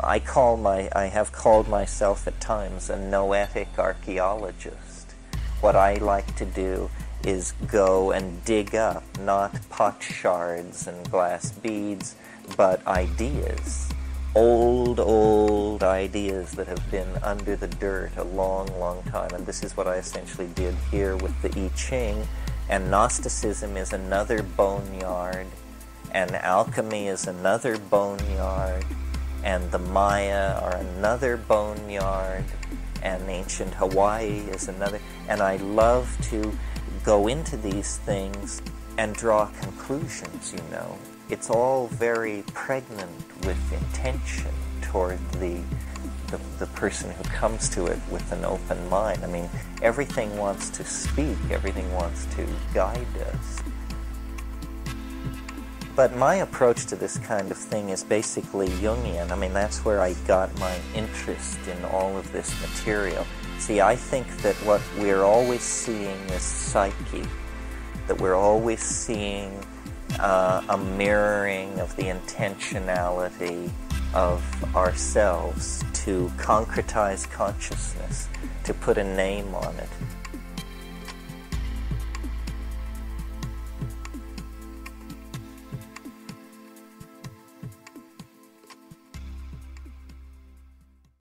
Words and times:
I 0.00 0.18
call 0.18 0.56
my 0.56 0.88
I 0.94 1.06
have 1.06 1.32
called 1.32 1.68
myself 1.68 2.26
at 2.26 2.40
times 2.40 2.90
a 2.90 2.96
noetic 2.98 3.78
archaeologist. 3.78 5.12
What 5.60 5.76
I 5.76 5.94
like 5.94 6.34
to 6.36 6.44
do 6.44 6.90
is 7.24 7.52
go 7.66 8.10
and 8.10 8.44
dig 8.44 8.74
up 8.74 9.02
not 9.20 9.68
pot 9.70 10.02
shards 10.02 10.86
and 10.86 11.10
glass 11.10 11.52
beads, 11.52 12.16
but 12.56 12.86
ideas. 12.86 13.88
Old, 14.34 14.98
old 14.98 15.82
ideas 15.82 16.52
that 16.52 16.66
have 16.66 16.90
been 16.90 17.16
under 17.22 17.54
the 17.56 17.68
dirt 17.68 18.16
a 18.16 18.24
long, 18.24 18.66
long 18.78 19.02
time. 19.04 19.30
And 19.32 19.46
this 19.46 19.62
is 19.62 19.76
what 19.76 19.86
I 19.86 19.94
essentially 19.94 20.48
did 20.54 20.74
here 20.90 21.16
with 21.16 21.40
the 21.40 21.48
I 21.58 21.70
Ching. 21.76 22.26
And 22.68 22.90
Gnosticism 22.90 23.76
is 23.76 23.92
another 23.92 24.42
boneyard, 24.42 25.46
and 26.10 26.34
alchemy 26.34 27.08
is 27.08 27.26
another 27.26 27.78
boneyard, 27.78 28.84
and 29.44 29.70
the 29.70 29.78
Maya 29.78 30.58
are 30.62 30.76
another 30.76 31.36
boneyard, 31.36 32.44
and 33.02 33.22
ancient 33.28 33.74
Hawaii 33.74 34.40
is 34.48 34.68
another. 34.68 34.98
And 35.28 35.42
I 35.42 35.56
love 35.56 36.16
to 36.30 36.50
go 37.04 37.28
into 37.28 37.58
these 37.58 37.98
things 37.98 38.62
and 38.96 39.14
draw 39.14 39.46
conclusions, 39.60 40.52
you 40.52 40.62
know. 40.70 40.98
It's 41.28 41.50
all 41.50 41.88
very 41.88 42.42
pregnant 42.54 43.44
with 43.44 43.72
intention 43.72 44.50
toward 44.80 45.18
the, 45.32 45.60
the, 46.28 46.40
the, 46.58 46.66
person 46.68 47.10
who 47.10 47.24
comes 47.24 47.68
to 47.70 47.86
it 47.86 47.98
with 48.10 48.30
an 48.32 48.44
open 48.44 48.88
mind. 48.88 49.24
I 49.24 49.26
mean, 49.26 49.48
everything 49.82 50.36
wants 50.38 50.70
to 50.70 50.84
speak, 50.84 51.36
everything 51.50 51.92
wants 51.92 52.26
to 52.36 52.46
guide 52.72 53.06
us. 53.32 53.62
But 55.96 56.16
my 56.16 56.36
approach 56.36 56.86
to 56.86 56.96
this 56.96 57.18
kind 57.18 57.52
of 57.52 57.56
thing 57.56 57.90
is 57.90 58.02
basically 58.02 58.66
Jungian. 58.68 59.30
I 59.30 59.36
mean, 59.36 59.52
that's 59.52 59.84
where 59.84 60.00
I 60.00 60.14
got 60.26 60.56
my 60.58 60.76
interest 60.92 61.58
in 61.68 61.84
all 61.84 62.16
of 62.16 62.30
this 62.32 62.50
material. 62.60 63.24
See, 63.58 63.80
I 63.80 63.94
think 63.94 64.26
that 64.38 64.56
what 64.66 64.82
we're 64.98 65.22
always 65.22 65.62
seeing 65.62 66.18
is 66.30 66.42
psyche, 66.42 67.24
that 68.08 68.20
we're 68.20 68.34
always 68.34 68.80
seeing 68.80 69.64
uh, 70.18 70.62
a 70.68 70.76
mirroring 70.76 71.78
of 71.78 71.94
the 71.94 72.04
intentionality 72.04 73.70
of 74.14 74.42
ourselves 74.74 75.84
to 75.92 76.26
concretize 76.36 77.30
consciousness, 77.30 78.28
to 78.64 78.74
put 78.74 78.98
a 78.98 79.04
name 79.04 79.54
on 79.54 79.74
it. 79.76 79.88